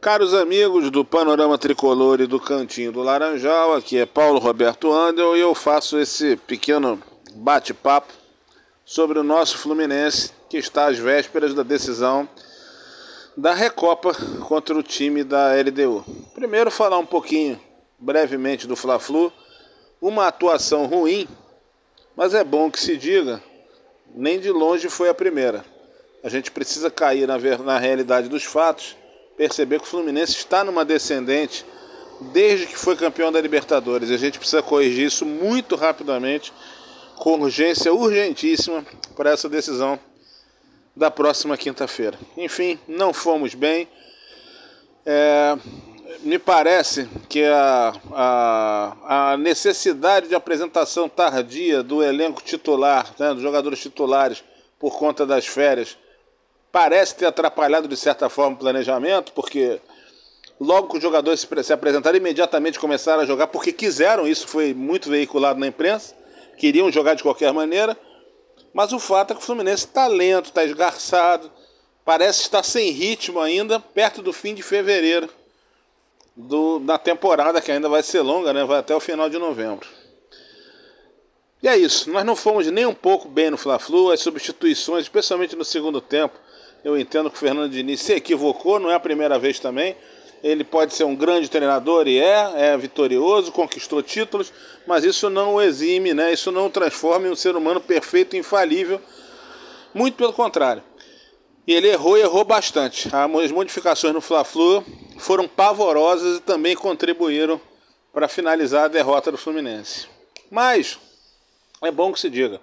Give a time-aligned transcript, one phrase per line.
[0.00, 5.36] Caros amigos do Panorama Tricolor e do Cantinho do Laranjal, aqui é Paulo Roberto Andel
[5.36, 7.00] e eu faço esse pequeno
[7.36, 8.12] bate-papo
[8.84, 12.28] sobre o nosso Fluminense que está às vésperas da decisão
[13.36, 16.04] da Recopa contra o time da LDU.
[16.34, 17.60] Primeiro falar um pouquinho
[18.00, 19.32] brevemente do Fla-Flu,
[20.00, 21.28] uma atuação ruim,
[22.16, 23.40] mas é bom que se diga,
[24.12, 25.64] nem de longe foi a primeira.
[26.24, 29.00] A gente precisa cair na, na realidade dos fatos
[29.42, 31.66] perceber que o Fluminense está numa descendente
[32.32, 34.08] desde que foi campeão da Libertadores.
[34.08, 36.52] A gente precisa corrigir isso muito rapidamente,
[37.16, 38.86] com urgência urgentíssima
[39.16, 39.98] para essa decisão
[40.94, 42.16] da próxima quinta-feira.
[42.36, 43.88] Enfim, não fomos bem.
[45.04, 45.58] É,
[46.20, 53.42] me parece que a, a, a, necessidade de apresentação tardia do elenco titular, né, dos
[53.42, 54.44] jogadores titulares,
[54.78, 55.98] por conta das férias,
[56.72, 59.78] parece ter atrapalhado de certa forma o planejamento, porque
[60.58, 65.10] logo que os jogadores se apresentaram, imediatamente começaram a jogar porque quiseram, isso foi muito
[65.10, 66.16] veiculado na imprensa,
[66.56, 67.96] queriam jogar de qualquer maneira,
[68.72, 71.50] mas o fato é que o Fluminense está lento, está esgarçado,
[72.04, 75.28] parece estar sem ritmo ainda, perto do fim de fevereiro
[76.34, 78.64] do, da temporada, que ainda vai ser longa, né?
[78.64, 79.86] vai até o final de novembro.
[81.62, 85.54] E é isso, nós não fomos nem um pouco bem no Fla-Flu, as substituições, especialmente
[85.54, 86.34] no segundo tempo,
[86.84, 89.96] eu entendo que o Fernando Diniz se equivocou, não é a primeira vez também.
[90.42, 94.52] Ele pode ser um grande treinador e é, é vitorioso, conquistou títulos,
[94.86, 96.32] mas isso não o exime, né?
[96.32, 99.00] Isso não o transforma em um ser humano perfeito e infalível.
[99.94, 100.82] Muito pelo contrário.
[101.64, 103.08] E ele errou e errou bastante.
[103.14, 104.84] As modificações no Fla-Flu
[105.18, 107.60] foram pavorosas e também contribuíram
[108.12, 110.08] para finalizar a derrota do Fluminense.
[110.50, 110.98] Mas
[111.80, 112.56] é bom que se diga.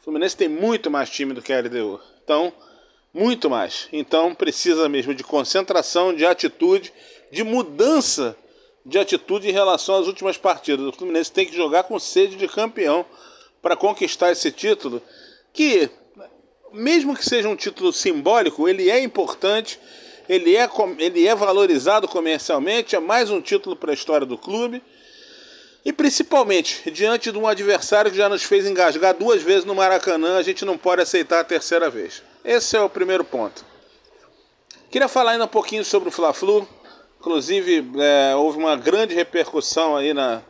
[0.00, 2.00] O Fluminense tem muito mais time do que a LDU.
[2.24, 2.52] Então,
[3.16, 3.88] muito mais.
[3.92, 6.92] Então precisa mesmo de concentração, de atitude,
[7.32, 8.36] de mudança
[8.84, 10.86] de atitude em relação às últimas partidas.
[10.86, 13.04] O Fluminense tem que jogar com sede de campeão
[13.62, 15.02] para conquistar esse título,
[15.52, 15.90] que
[16.72, 19.80] mesmo que seja um título simbólico, ele é importante,
[20.28, 20.68] ele é,
[20.98, 24.82] ele é valorizado comercialmente, é mais um título para a história do clube.
[25.84, 30.36] E principalmente, diante de um adversário que já nos fez engasgar duas vezes no Maracanã,
[30.36, 32.22] a gente não pode aceitar a terceira vez.
[32.46, 33.64] Esse é o primeiro ponto.
[34.88, 36.64] Queria falar ainda um pouquinho sobre o Fla-Flu.
[37.18, 40.42] Inclusive, é, houve uma grande repercussão aí na,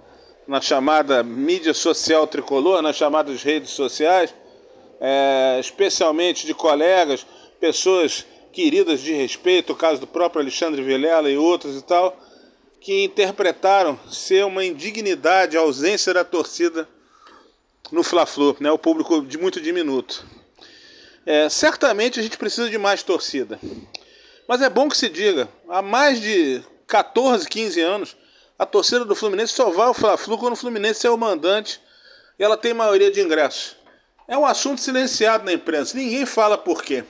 [0.47, 4.35] na chamada mídia social tricolor, nas chamadas redes sociais,
[5.01, 7.25] é, especialmente de colegas,
[7.59, 12.15] pessoas queridas de respeito, o caso do próprio Alexandre Vilela e outros e tal,
[12.79, 16.87] que interpretaram ser uma indignidade a ausência da torcida
[17.91, 20.37] no Fla-Flu, né, o público de muito diminuto.
[21.27, 23.59] É, certamente a gente precisa de mais torcida.
[24.47, 28.17] Mas é bom que se diga, há mais de 14, 15 anos,
[28.57, 31.81] a torcida do Fluminense só vai ao Fla-Flu quando o Fluminense é o mandante
[32.39, 33.75] e ela tem maioria de ingressos.
[34.29, 37.03] É um assunto silenciado na imprensa, ninguém fala por quê.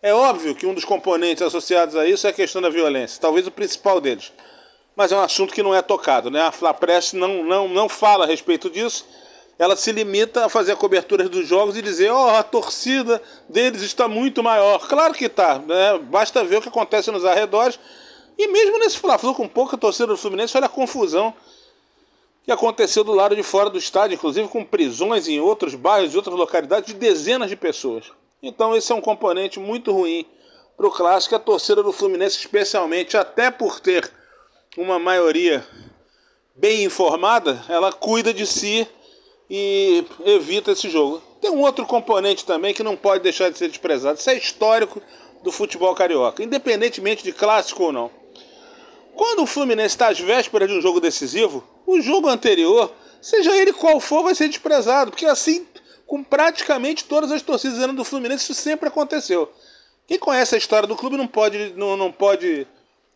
[0.00, 3.48] É óbvio que um dos componentes associados a isso é a questão da violência, talvez
[3.48, 4.32] o principal deles.
[4.94, 6.40] Mas é um assunto que não é tocado, né?
[6.42, 9.04] A Fla-Press não, não, não fala a respeito disso
[9.58, 13.22] ela se limita a fazer a cobertura dos jogos e dizer, ó, oh, a torcida
[13.48, 14.78] deles está muito maior.
[14.88, 15.98] Claro que está, né?
[15.98, 17.78] Basta ver o que acontece nos arredores.
[18.36, 21.32] E mesmo nesse Fla-Flu com pouca torcida do Fluminense, olha a confusão
[22.44, 26.16] que aconteceu do lado de fora do estádio, inclusive com prisões em outros bairros e
[26.16, 28.12] outras localidades de dezenas de pessoas.
[28.42, 30.26] Então esse é um componente muito ruim
[30.76, 34.10] para o clássico, a torcida do Fluminense especialmente, até por ter
[34.76, 35.64] uma maioria
[36.54, 38.86] bem informada, ela cuida de si
[39.48, 41.22] e evita esse jogo.
[41.40, 44.18] Tem um outro componente também que não pode deixar de ser desprezado.
[44.18, 45.02] Isso é histórico
[45.42, 48.10] do futebol carioca, independentemente de clássico ou não.
[49.14, 53.72] Quando o Fluminense está às vésperas de um jogo decisivo, o jogo anterior, seja ele
[53.72, 55.66] qual for, vai ser desprezado, porque assim,
[56.06, 59.52] com praticamente todas as torcidas do Fluminense, isso sempre aconteceu.
[60.06, 62.66] Quem conhece a história do clube não pode, não, não pode,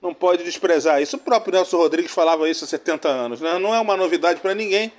[0.01, 1.17] não pode desprezar isso.
[1.17, 3.59] O próprio Nelson Rodrigues falava isso há 70 anos, né?
[3.59, 4.93] não é uma novidade para ninguém.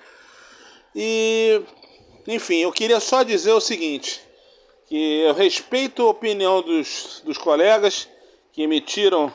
[0.95, 1.61] E,
[2.27, 4.21] enfim, eu queria só dizer o seguinte:
[4.87, 8.09] que eu respeito a opinião dos, dos colegas
[8.51, 9.31] que emitiram,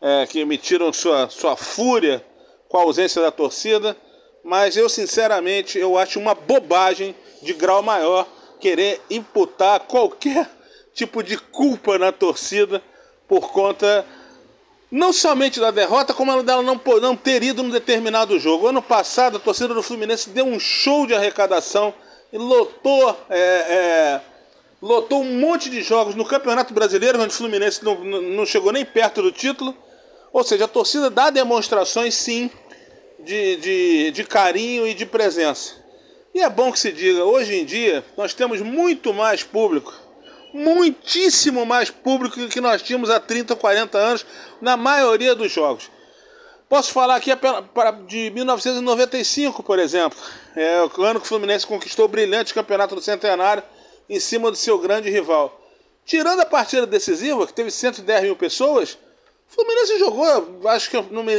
[0.00, 2.24] é, que emitiram sua, sua fúria
[2.68, 3.96] com a ausência da torcida,
[4.42, 8.26] mas eu sinceramente eu acho uma bobagem de grau maior
[8.58, 10.50] querer imputar qualquer
[10.94, 12.82] tipo de culpa na torcida
[13.28, 14.06] por conta
[14.96, 18.66] não somente da derrota, como dela não, não ter ido num determinado jogo.
[18.66, 21.92] Ano passado, a torcida do Fluminense deu um show de arrecadação
[22.32, 24.20] e lotou é, é,
[24.80, 28.86] lotou um monte de jogos no Campeonato Brasileiro, onde o Fluminense não, não chegou nem
[28.86, 29.76] perto do título.
[30.32, 32.50] Ou seja, a torcida dá demonstrações, sim,
[33.20, 35.74] de, de, de carinho e de presença.
[36.34, 39.92] E é bom que se diga, hoje em dia nós temos muito mais público,
[40.52, 44.26] muitíssimo mais público que nós tínhamos há 30, 40 anos
[44.60, 45.90] na maioria dos jogos.
[46.68, 47.30] Posso falar aqui
[48.08, 50.18] de 1995, por exemplo,
[50.56, 53.62] é o ano que o Fluminense conquistou o brilhante campeonato do Centenário
[54.08, 55.60] em cima do seu grande rival.
[56.04, 58.98] Tirando a partida decisiva, que teve 110 mil pessoas,
[59.48, 60.96] o Fluminense jogou, acho que,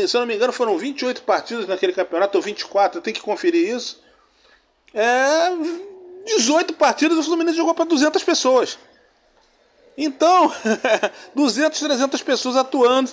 [0.07, 3.21] se eu não me engano, foram 28 partidas naquele campeonato, ou 24, eu tenho que
[3.21, 4.01] conferir isso.
[4.94, 5.50] É,
[6.25, 8.77] 18 partidas o Fluminense jogou para 200 pessoas.
[9.97, 10.53] Então,
[11.33, 13.11] 200, 300 pessoas atuando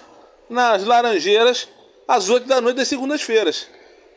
[0.51, 1.67] nas Laranjeiras
[2.07, 3.67] às 8 da noite das segundas-feiras.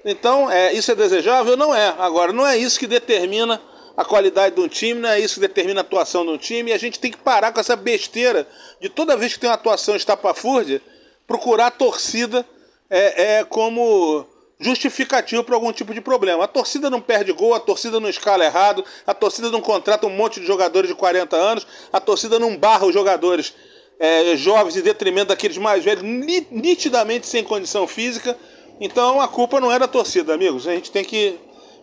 [0.04, 1.56] Então, é, isso é desejável?
[1.56, 1.96] Não é.
[1.98, 3.62] Agora, não é isso que determina
[3.96, 6.72] a qualidade de um time, não é isso que determina a atuação de um time.
[6.72, 8.48] E a gente tem que parar com essa besteira
[8.80, 10.82] de toda vez que tem uma atuação estapafúrdia,
[11.26, 12.46] procurar a torcida
[12.90, 14.26] é, é como
[14.60, 16.44] justificativo para algum tipo de problema.
[16.44, 20.10] A torcida não perde gol, a torcida não escala errado, a torcida não contrata um
[20.10, 23.54] monte de jogadores de 40 anos, a torcida não barra os jogadores
[24.00, 28.38] é, jovens em detrimento daqueles mais velhos, nitidamente sem condição física.
[28.80, 30.68] Então a culpa não é da torcida, amigos.
[30.68, 31.40] A gente tem que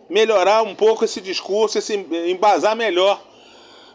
[0.09, 1.93] melhorar um pouco esse discurso, esse,
[2.27, 3.21] embasar melhor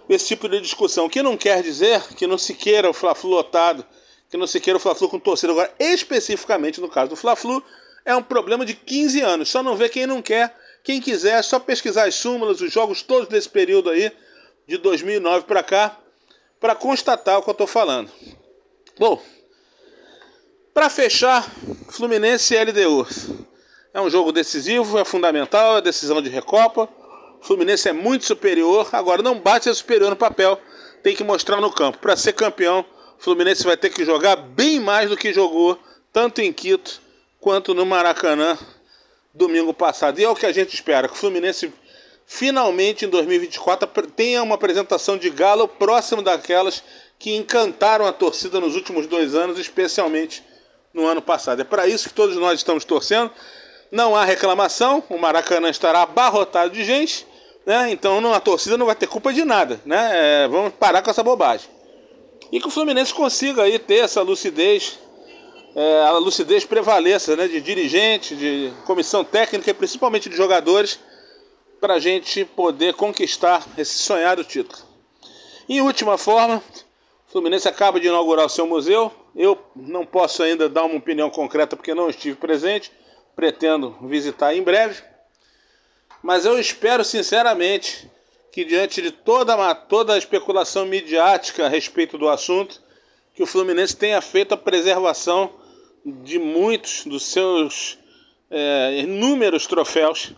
[0.09, 1.07] esse tipo de discussão.
[1.07, 3.85] O que não quer dizer que não se queira o Fla-Flu lotado,
[4.29, 5.53] que não se queira o Fla-Flu com torcida.
[5.53, 7.63] Agora, especificamente no caso do Fla-Flu,
[8.05, 9.49] é um problema de 15 anos.
[9.49, 10.55] Só não vê quem não quer.
[10.83, 14.11] Quem quiser, é só pesquisar as súmulas, os jogos todos desse período aí,
[14.67, 15.99] de 2009 para cá,
[16.59, 18.11] para constatar o que eu estou falando.
[18.99, 19.23] Bom,
[20.73, 21.47] para fechar,
[21.91, 23.07] Fluminense e LDU.
[23.93, 26.89] É um jogo decisivo, é fundamental, é decisão de Recopa.
[27.43, 30.59] Fluminense é muito superior, agora não bate ser superior no papel,
[31.03, 31.99] tem que mostrar no campo.
[31.99, 32.85] Para ser campeão,
[33.19, 35.79] Fluminense vai ter que jogar bem mais do que jogou,
[36.13, 37.03] tanto em Quito
[37.41, 38.59] quanto no Maracanã
[39.33, 40.19] domingo passado.
[40.21, 41.73] E é o que a gente espera, que o Fluminense
[42.27, 46.83] finalmente em 2024 tenha uma apresentação de galo próximo daquelas
[47.19, 50.45] que encantaram a torcida nos últimos dois anos, especialmente
[50.95, 51.61] no ano passado.
[51.61, 53.31] É para isso que todos nós estamos torcendo.
[53.91, 57.27] Não há reclamação, o Maracanã estará abarrotado de gente,
[57.67, 57.91] né?
[57.91, 59.81] então a torcida não vai ter culpa de nada.
[59.85, 60.45] Né?
[60.45, 61.69] É, vamos parar com essa bobagem.
[62.53, 64.99] E que o Fluminense consiga aí ter essa lucidez,
[65.75, 67.47] é, a lucidez prevaleça né?
[67.47, 70.99] de dirigente, de comissão técnica e principalmente de jogadores,
[71.81, 74.83] para a gente poder conquistar esse sonhado título.
[75.69, 76.63] Em última forma,
[77.29, 79.13] o Fluminense acaba de inaugurar o seu museu.
[79.35, 82.93] Eu não posso ainda dar uma opinião concreta porque não estive presente
[83.37, 85.03] pretendo visitar em breve.
[86.23, 88.11] Mas eu espero sinceramente
[88.53, 92.83] que diante de toda, toda a especulação midiática a respeito do assunto,
[93.35, 95.60] que o Fluminense tenha feito a preservação
[96.05, 97.99] de muitos dos seus
[98.51, 100.33] é, inúmeros troféus,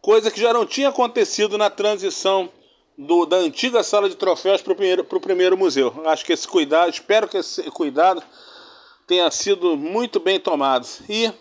[0.00, 2.50] coisa que já não tinha acontecido na transição
[2.96, 6.02] do, da antiga sala de troféus para o primeiro, primeiro museu.
[6.06, 8.22] Acho que esse cuidado, espero que esse cuidado
[9.06, 10.86] tenha sido muito bem tomado.
[11.08, 11.32] E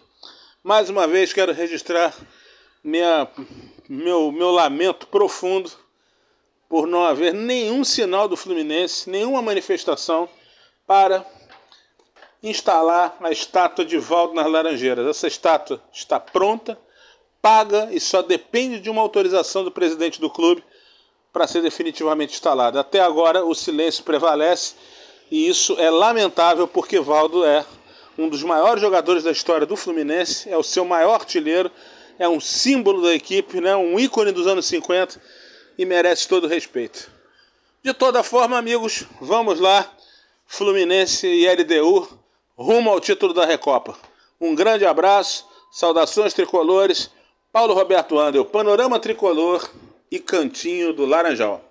[0.64, 2.14] mais uma vez quero registrar
[2.84, 3.28] minha,
[3.90, 5.72] meu, meu lamento profundo
[6.68, 10.28] por não haver nenhum sinal do Fluminense, nenhuma manifestação
[10.86, 11.26] para
[12.50, 15.08] instalar a estátua de Valdo nas Laranjeiras.
[15.08, 16.78] Essa estátua está pronta,
[17.42, 20.64] paga e só depende de uma autorização do presidente do clube
[21.34, 22.80] para ser definitivamente instalada.
[22.80, 24.76] Até agora o silêncio prevalece
[25.32, 27.66] e isso é lamentável porque Valdo é
[28.18, 31.70] um dos maiores jogadores da história do Fluminense, é o seu maior artilheiro,
[32.18, 33.76] é um símbolo da equipe, né?
[33.76, 35.22] um ícone dos anos 50
[35.78, 37.12] e merece todo o respeito.
[37.84, 39.92] De toda forma, amigos, vamos lá,
[40.48, 42.25] Fluminense e LDU,
[42.58, 43.96] rumo ao título da Recopa.
[44.40, 47.12] Um grande abraço, saudações tricolores,
[47.52, 49.70] Paulo Roberto Andel, Panorama Tricolor
[50.10, 51.62] e Cantinho do Laranjal.